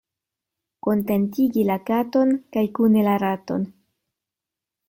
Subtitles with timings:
[0.87, 3.73] Kontentigi la katon kaj kune la raton.